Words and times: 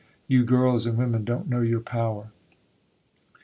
You 0.27 0.43
girls 0.45 0.87
and 0.87 0.97
women 0.97 1.23
don't 1.23 1.47
know 1.47 1.61
your 1.61 1.79
power. 1.79 2.31